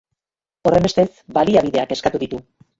Horrenbestez, 0.69 1.07
baliabideak 1.39 1.97
eskatu 1.99 2.25
ditu. 2.27 2.45